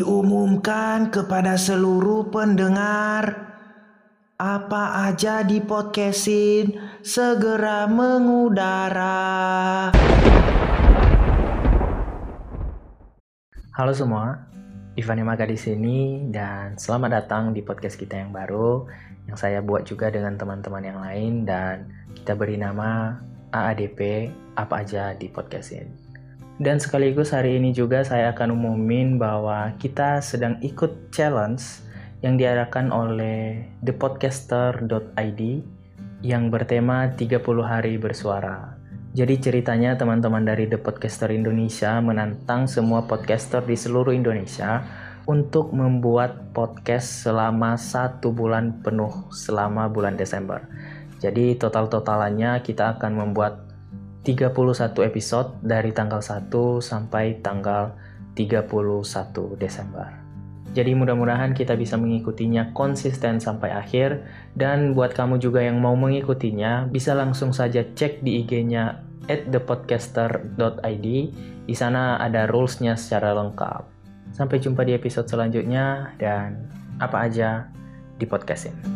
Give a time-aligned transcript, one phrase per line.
[0.00, 3.44] umumkan kepada seluruh pendengar
[4.40, 9.12] apa aja di podcastin segera mengudara.
[13.76, 14.48] Halo semua,
[14.96, 18.88] Ivan Yamaga di sini dan selamat datang di podcast kita yang baru
[19.28, 23.20] yang saya buat juga dengan teman-teman yang lain dan kita beri nama
[23.52, 26.05] AADP apa aja di podcast ini.
[26.56, 31.84] Dan sekaligus hari ini juga saya akan umumin bahwa kita sedang ikut challenge
[32.24, 35.40] yang diadakan oleh thepodcaster.id
[36.24, 38.72] yang bertema 30 hari bersuara.
[39.16, 44.84] Jadi ceritanya teman-teman dari The Podcaster Indonesia menantang semua podcaster di seluruh Indonesia
[45.24, 50.64] untuk membuat podcast selama satu bulan penuh selama bulan Desember.
[51.20, 53.66] Jadi total-totalannya kita akan membuat
[54.26, 56.50] 31 episode dari tanggal 1
[56.82, 57.94] sampai tanggal
[58.34, 58.66] 31
[59.54, 60.10] Desember.
[60.74, 64.26] Jadi mudah-mudahan kita bisa mengikutinya konsisten sampai akhir
[64.58, 71.06] dan buat kamu juga yang mau mengikutinya bisa langsung saja cek di IG-nya at thepodcaster.id.
[71.64, 73.88] Di sana ada rules-nya secara lengkap.
[74.36, 76.68] Sampai jumpa di episode selanjutnya dan
[77.00, 77.72] apa aja
[78.20, 78.95] di podcastin.